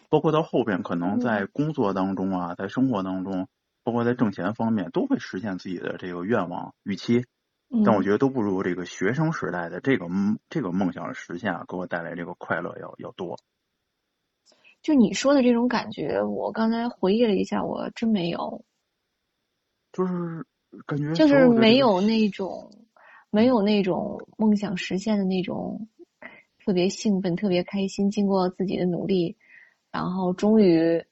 [0.09, 3.47] 包括到后边可能在工作当中啊，在生活当中，
[3.85, 7.23] 包括在挣钱方面，都会实现自己的这个愿望预期。
[7.85, 10.07] 但我觉得都不如这个学生时代的这个
[10.49, 13.37] 这个梦想的实现啊，给我带来这个快乐要要多。
[14.81, 18.65] 就你说的这种感觉，我刚才回忆了一下，我真没有。
[19.93, 20.45] 就是。
[20.85, 22.69] 感觉就是没有那种，
[23.29, 25.87] 没有那种梦想实现的那种
[26.59, 28.11] 特别兴奋、特别开心。
[28.11, 29.37] 经过自己的努力，
[29.89, 31.05] 然后终于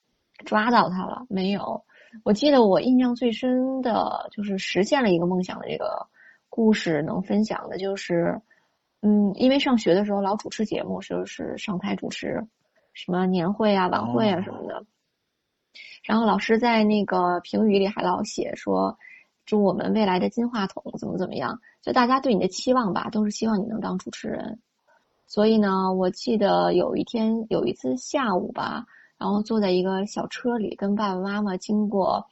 [0.44, 1.26] 抓到它了。
[1.30, 1.86] 没有，
[2.24, 6.08] 我记得我印象最深的就是实现了一个梦想的这个
[6.50, 8.42] 故事，能分享的就是，
[9.02, 12.46] 嗯，因为上学的时候老主持节目，就是上台主持
[12.94, 14.86] 什么年会啊、晚会啊什么的，
[16.04, 18.98] 然后老师在那个评语里还老写说。
[19.46, 21.60] 祝我们未来的金话筒怎么怎么样？
[21.82, 24.62] 就大家对你的期望吧，都是希望你能当主持人。
[25.28, 28.86] 所以呢，我记得有一天有一次下午吧，
[29.24, 32.28] 然后坐在一个小车里，跟爸爸妈妈经过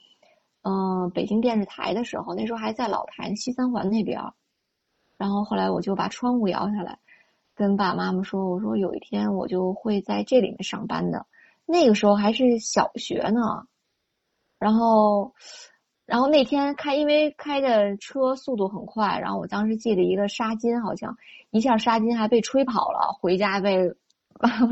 [0.60, 4.20] 嗯北京电视台的时候，那时候还在老坛西三环那边。
[5.16, 6.98] 然后后来我就把窗户摇下来，
[7.54, 11.24] 跟爸爸妈妈说：“我说有一天我就会在这里面上班的。”
[11.64, 13.40] 那个时候还是小学呢，
[14.58, 15.32] 然后。
[16.04, 21.16] 然后那天开，因为开的车速度很快，然后我当时系了一个纱巾，好像
[21.50, 23.94] 一下纱巾还被吹跑了，回家被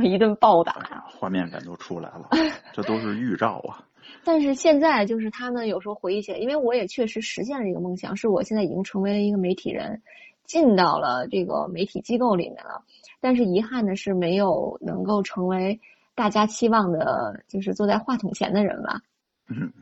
[0.03, 1.05] 一顿暴打。
[1.07, 2.29] 画面感都出来了，
[2.73, 3.85] 这都是预兆啊。
[4.25, 10.03] 但是现在就是他们有时候回忆起来，因为我也确实实现了这个梦想，是我现在已经成为了一个媒体人，
[10.44, 12.83] 进到了这个媒体机构里面了。
[13.20, 15.81] 但是遗憾的是，没有能够成为
[16.14, 19.01] 大家期望的，就是坐在话筒前的人吧。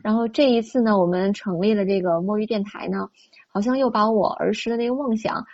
[0.03, 3.09] 然后这一次呢，我们成立了这个摸鱼电台呢，
[3.47, 5.45] 好像又把我儿时的那个梦想，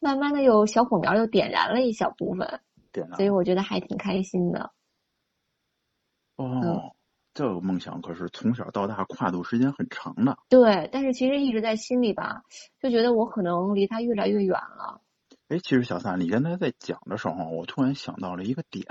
[0.00, 2.60] 慢慢的又小火苗又点燃了一小部分，
[2.92, 4.72] 点燃，所以我觉得还挺开心的。
[6.36, 6.94] 哦，
[7.34, 10.38] 这个梦想可是从小到大跨度时间很长的。
[10.48, 12.42] 对，但是其实一直在心里吧，
[12.80, 15.02] 就觉得我可能离他越来越远了。
[15.48, 18.86] 哎，其实小三，你刚才在讲的时候，我突然想到了一个点。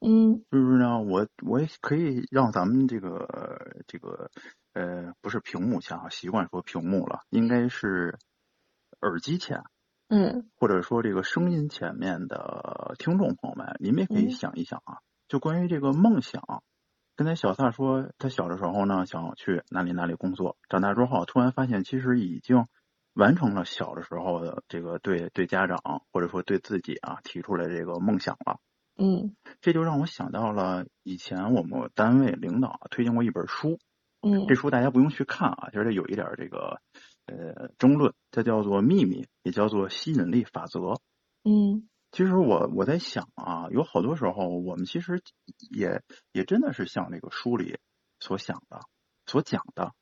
[0.00, 4.30] 嗯，就是呢，我我也可以让咱们这个这个
[4.72, 8.18] 呃，不是屏幕前啊，习惯说屏幕了，应该是
[9.02, 9.62] 耳机前，
[10.10, 16.64] 嗯，或者说这个声音前面的听众朋友们，你们也可以想一想啊，就关于这个梦想。
[17.14, 22.66] 刚才小萨说，他小的时候呢，想去哪里哪里工作，长大之后突然发现，其实已经
[23.14, 28.58] 完成了小的时候的这个对对家长或者说对自己啊提出来这个梦想了。
[28.98, 33.78] 嗯，这就让我想到了以前我们单位领导推荐过一本书，
[34.22, 36.80] 嗯，这书大家不用去看啊，就是有一点这个
[37.30, 41.00] 呃争论，它叫做秘密，也叫做吸引力法则。
[41.44, 45.22] 嗯，其实我我在想啊，有好多时候我们其实
[45.70, 47.78] 也也真的是像这个书里
[48.18, 48.80] 所想的、
[49.26, 49.92] 所讲的，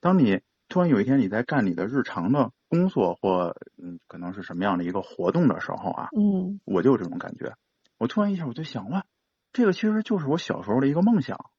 [0.00, 7.54] 当你突然有一天你在干你的日常的工作或嗯可能是什么样的一个活动的时候啊，嗯，我就有这种感觉。
[7.98, 9.04] 我突然一下我就想，哇，
[9.52, 11.50] 这个其实就是我小时候的一个梦想。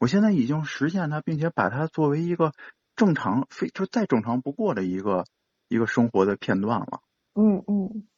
[0.00, 2.52] 我现在已经实现它，并且把它作为一个
[2.98, 5.24] 正常、非就再正常不过的一个
[5.68, 7.00] 一个生活的片段了。
[7.34, 8.08] 嗯嗯。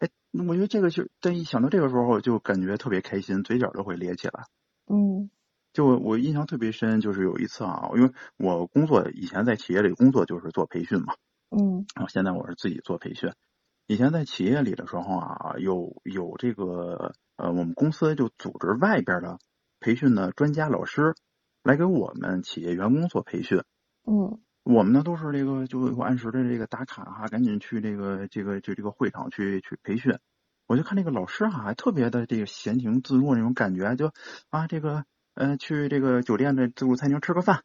[0.00, 0.10] 哎，
[0.46, 4.44] 我觉得这个就，但一想到这个时候，就感觉特别开心，嘴角都会咧起来。
[4.86, 5.30] 嗯。
[5.72, 11.14] 就我印象特别深，就是有一次啊，因为我工作以前在企业里工作就是做培训嘛。
[11.48, 11.86] 嗯。
[11.96, 13.32] 然后现在我是自己做培训。
[13.86, 19.38] 以前在企业里的时候啊，有有这个呃，我们公司就组织外边的
[19.80, 21.14] 培训的专家老师
[21.62, 23.62] 来给我们企业员工做培训。
[24.08, 30.18] 嗯，我们呢都是这个就按时的这个打卡哈，赶紧去这个这个就这个会场去去培训。
[30.66, 34.12] 我就看那个老师哈，还特别的这个闲情自若那种感觉，就
[34.48, 37.64] 啊这个呃去这个酒店的自助餐厅吃个饭。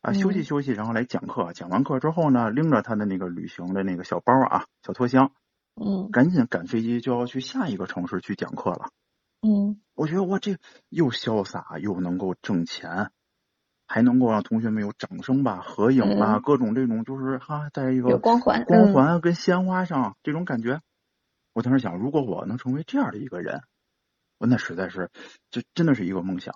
[0.00, 1.54] 啊，休息休息，然后来讲课。
[1.54, 5.32] 讲完课之后呢，拎着他的那个旅行的那个小包啊，小拖箱，
[5.76, 8.90] 嗯，赶紧赶飞机就要去下一个城市去讲课了。
[9.40, 10.58] 嗯，我觉得我这
[10.90, 13.12] 又潇洒又能够挣钱，
[13.86, 20.80] 还能够让同学们有掌声吧、合影吧，各种这种就是哈，在一个光环、光环跟鲜花上这种感觉。
[21.52, 23.62] 我当时想，如果我能成为这样的一个人，
[24.38, 25.10] 我那实在是，
[25.50, 26.54] 这真的是一个梦想。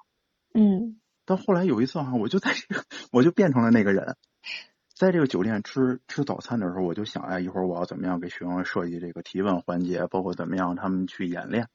[0.55, 1.01] 嗯。
[1.25, 4.17] 到后来有一次哈，我就在这个，我就变成了那个人，
[4.97, 11.69] 在这个酒店吃吃早餐的时候，我就想哎，一会儿我要怎么样给学生设计这个提问环节，包括怎么样他们去演练。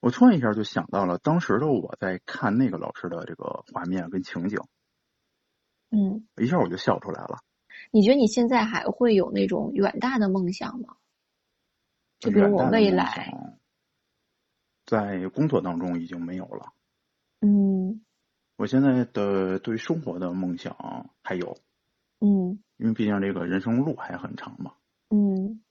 [0.00, 4.58] 我突然一下就想到了当时的我在看那个老师的这个画面跟情景，
[5.90, 7.38] 嗯，一下我就笑出来了。
[7.90, 10.96] 你觉得你现在还会有那种远大的梦想吗？
[12.18, 13.32] 就比如我未来，
[14.84, 16.72] 在工作当中已经没有了。
[17.40, 18.04] 嗯。
[18.56, 21.56] 我现在的对生活的梦想还有，
[22.18, 24.74] 嗯，因为毕竟这个人生路还很长嘛。
[25.10, 25.62] 嗯，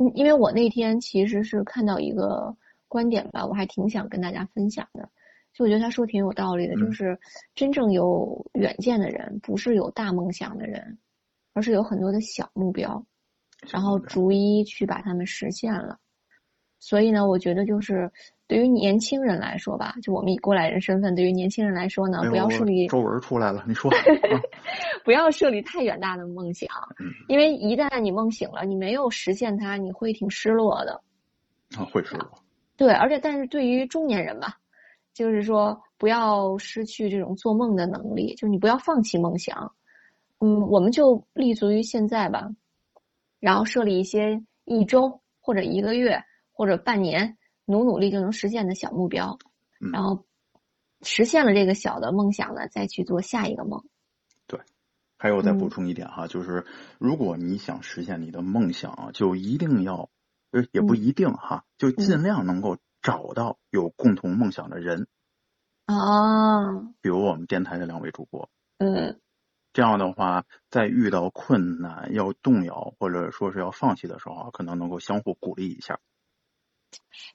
[0.00, 2.56] 嗯，因为我那天其实是看到一个
[2.88, 5.06] 观点吧，我还挺想跟大家分享的。
[5.52, 7.18] 就我觉得他说挺有道理的，就是
[7.54, 10.98] 真正有远见的人，不是有大梦想的人，
[11.52, 13.04] 而是有很多的小目标，
[13.68, 15.98] 然后逐一去把他们实现了。
[16.78, 18.10] 所以呢，我觉得就是
[18.50, 23.88] 对于年轻人来说吧，就我们以过来人身份，对于年轻人来说呢，不要设立皱纹出来了，你说，
[25.04, 26.68] 不要设立太远大的梦想，
[27.28, 31.00] 因为一旦你梦醒了，你没有实现它，你会挺失落的。
[31.78, 32.28] 啊，会失落。
[32.76, 34.56] 对，而且但是对于中年人吧，
[35.14, 39.72] 就是说不要失去这种做梦的能力，就你不要放弃梦想。
[40.40, 42.50] 嗯，我们就立足于现在吧，
[43.38, 46.20] 然后设立一些一周或者一个月。
[46.52, 47.38] 或者半年
[47.70, 49.38] 努努力就能实现的小目标，
[49.92, 50.26] 然后
[51.02, 53.84] 实现了这个小的梦想呢，再去做下一个梦。
[54.46, 54.60] 对，
[55.16, 56.66] 还有再补充一点哈，就是
[56.98, 60.10] 如果你想实现你的梦想，就一定要，
[60.50, 65.06] 呃，也不一定哈，就尽量能够找到有共同梦想的人。
[65.86, 69.20] 啊，比如我们电台的两位主播，嗯。
[69.72, 76.00] 这样的话，在遇到困难要动摇或者说是要放弃的时候啊，可能能够相互鼓励一下。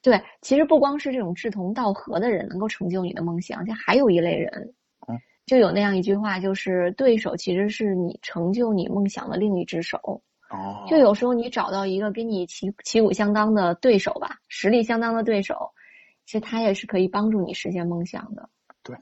[0.01, 4.73] 对，其实不光是这种志同道合的人能够成就你的梦想，就还有一类人
[5.07, 10.21] 哦，就有那样一句话，就是对手其实是你成就你梦想的另一只手。
[10.49, 15.71] 哦，就有时候你找到一个跟你旗旗鼓相当的对手吧，实力相当的对手，
[16.25, 18.47] 其实他也是可以帮助你实现梦想的。
[18.83, 18.95] 对，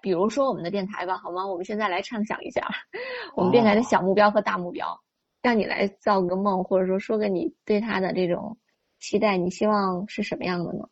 [0.00, 1.46] 比如说我们的电台吧，好吗？
[1.46, 2.66] 我们现在来畅想一下，
[3.36, 4.98] 我们电台的小目标和大目标，
[5.42, 8.56] 让你来造个梦，或者说说个你对他的这种
[8.98, 10.88] 期待，你希望是什么样的呢？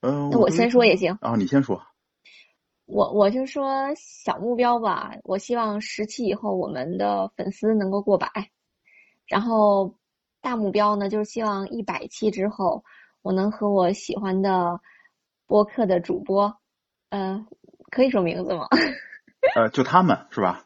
[0.00, 1.18] 嗯，那我先说也行。
[1.20, 1.82] 啊，你先说。
[2.86, 8.50] 我我就说小目标吧，我希望十期以后我们的粉丝能够过百，
[9.26, 9.94] 然后
[10.40, 12.84] 大目标呢，就是希望一百期之后，
[13.20, 14.80] 我能和我喜欢的
[15.46, 16.58] 播客的主播，
[17.10, 17.46] 呃，
[17.90, 18.68] 可以说名字吗？
[19.54, 20.64] 呃，就他们是吧？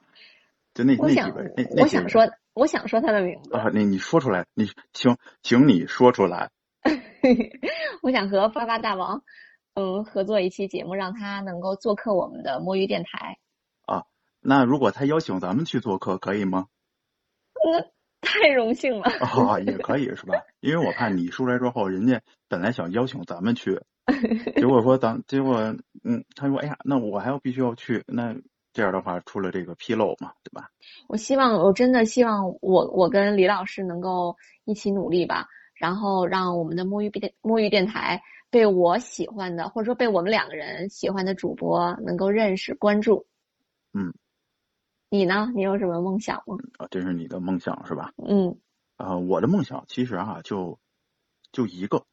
[0.75, 2.23] 就那几个人我想说，
[2.55, 6.51] 我想说他的名字，啊，你你说出来，你请请你说出来。
[8.03, 9.23] 我想和发发大王，
[9.75, 13.39] 嗯，合作一期节目，让他能够做客我们的摸鱼电台。
[13.87, 14.05] 啊
[14.41, 16.67] 那如果他邀请咱们去做客，可以吗？
[17.65, 17.81] 那
[18.21, 19.05] 太荣幸了。
[19.05, 20.43] 啊，也可以是吧？
[20.61, 23.81] 因为我怕你出来之后，人家本来想邀请咱们去，
[24.57, 28.35] 结果说咱结果嗯，他说哎呀，那我还要必须要去，那
[28.73, 30.71] 这样的话出了这个纰漏嘛，对吧？
[31.09, 43.27] 我希望，我真的希望我我跟李老师能够一起努力吧，然后让我们的摸鱼电摸鱼电台被我喜欢的，或者说被我们两个人喜欢的主播能够认识关注。
[43.93, 44.15] 嗯，
[45.11, 45.51] 你呢？
[45.55, 46.57] 你有什么梦想吗？
[46.79, 48.13] 啊，这是你的梦想是吧？
[48.17, 48.59] 嗯
[48.97, 50.79] 啊，我的梦想其实啊，就
[51.51, 52.07] 就一个，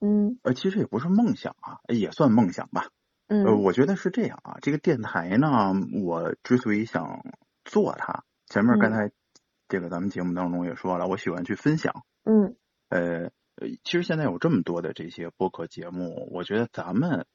[0.00, 2.88] 嗯呃，其实也不是梦想啊，也算梦想吧。
[3.26, 5.72] 呃，嗯我觉得是这样啊，这个电台呢，
[6.04, 7.24] 我之所以想
[7.64, 9.10] 做它，前面刚嗯才
[9.68, 12.04] 这个咱们节目当中也说了，我喜欢去分享。
[12.24, 12.56] 嗯
[12.90, 17.26] 呃，呃其实现在有这么多的这些播客节目，我觉得咱们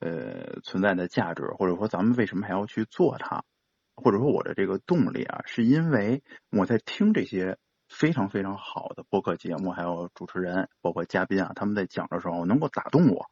[0.00, 3.42] 呃存在的价值，或者说咱们为什么还要去做它，
[3.96, 7.56] 或者说我的这个动力啊，是因为我在听这些
[7.88, 13.30] 非常非常好的播客节目，还有主持人，包括嘉宾啊，他们在讲的时候能够打动我。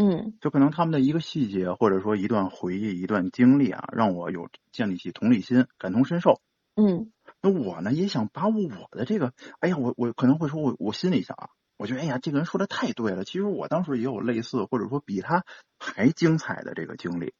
[0.00, 6.40] 嗯就可能他们的一个细节，或者说一段回忆、一段经历啊，让我有建立起同理心、感同身受。
[6.76, 7.10] 嗯
[7.42, 13.24] 那我呢，也想把我的这个，哎呀，我我可能会说我，我心里想啊，我觉得哎呀，这个人说的太对了。
[13.24, 15.44] 其实我当时也有类似，或者说比他
[15.80, 17.34] 还精彩的这个经历，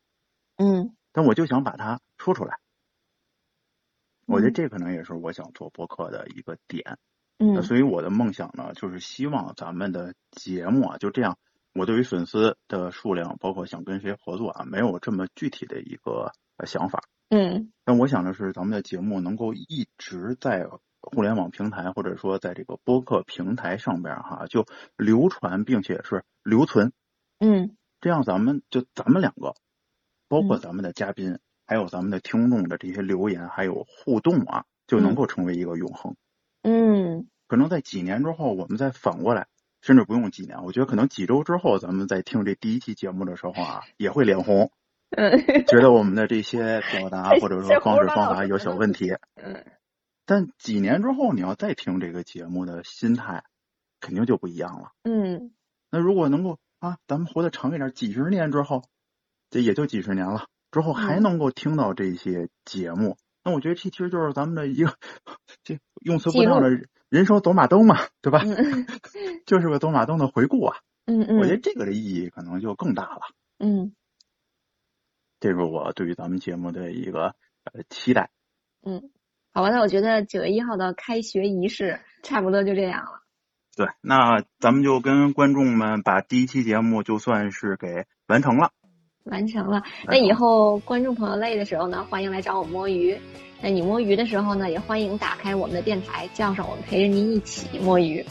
[0.56, 2.58] 嗯但我就想把它说出来。
[4.26, 6.98] 我觉得嗯这可能也是我想做播客的一个点。
[7.38, 11.38] 嗯那所以我的梦想呢，就是希望咱们的节目啊，就这样。
[11.74, 17.02] 我对于粉丝的数量，包括想跟谁合作啊，没有这么具体的一个呃想法。
[17.30, 20.66] 嗯但我想的是，咱们的节目能够一直在
[21.00, 24.64] 互联网平台，或者说在这个播客平台上边哈，就
[24.96, 26.92] 流传，并且是留存。
[27.38, 29.54] 嗯这样咱们就咱们两个，
[30.28, 36.16] 包括嗯咱们的嘉宾，还有咱们的听众的这些留言，还有互动啊，就能够成为一个永恒。
[36.62, 39.48] 嗯可能在几年之后，我们再反过来，
[39.80, 44.70] 甚至不用几年，我觉得可能几周之后，咱们在听这第一期节目的时候啊，也会脸红，
[45.16, 49.10] 嗯觉得我们的这些表达或者说方式方法有小问题。
[49.36, 49.64] 嗯
[50.26, 53.44] 但几年之后，你要再听这个节目的心态，
[53.98, 54.92] 肯定就不一样了。
[55.04, 55.52] 嗯
[55.90, 58.84] 那如果能够啊，咱们活得长一点，几十年之后，
[59.48, 63.16] 这也就几十年了，之后还嗯能够听到这些节目，
[63.48, 64.94] 那我觉得这其实就是咱们的一个
[65.64, 66.68] 这用词不当的
[67.08, 68.42] 人生走马灯嘛，对吧？
[68.44, 68.86] 嗯
[69.46, 70.76] 就是个走马灯的回顾啊。
[71.06, 73.20] 嗯嗯我觉得嗯这个的意义可能就更大了。
[73.58, 73.94] 嗯
[75.40, 77.34] 这是我对于咱们节目的一个
[77.64, 78.30] 呃期待。
[78.84, 79.10] 嗯，
[79.54, 83.22] 好吧，那我觉得九月一号的开学仪式差不多就这样了。
[83.74, 88.72] 对，那咱们就跟观众们把第一期节目就算是给完成了。
[89.30, 89.82] 完成了。
[90.06, 93.16] 那以后观众朋友累的时候呢，欢迎来找我摸鱼。
[93.60, 98.24] 那你摸鱼的时候呢，也欢迎打开我们的电台，叫上我们陪着您一起摸鱼。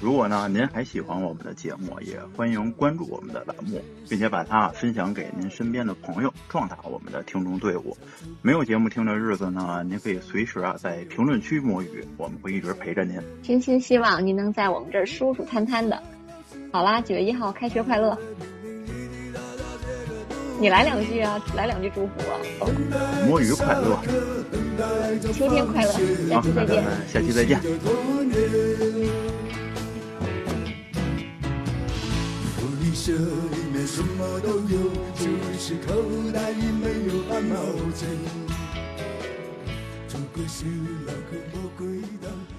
[0.00, 7.96] 如果呢您还喜欢我们的节目，也欢迎关注我们的栏目，并且把它分享给您身边的朋友，壮大我们的听众队伍。
[8.40, 13.20] 没有节目听的日子呢，您可以随时啊在评论区摸鱼，我们会一直陪着您。
[13.42, 16.00] 真心希望您能在我们这儿舒舒坦坦的。
[16.72, 18.16] 好啦，九月一号开学快乐！
[20.60, 22.34] 你来两句啊，来两句祝福啊！
[23.28, 23.96] 摸鱼快乐
[25.32, 26.42] 秋天快乐，下啊！
[26.42, 26.84] 期再见。
[27.06, 27.60] 下期再见。
[33.08, 33.14] 里
[33.72, 35.94] 面什么都有，只是口
[36.30, 37.56] 袋里没有半毛
[37.94, 38.06] 钱。
[40.06, 40.66] 这个是
[41.06, 42.57] 那个魔鬼的。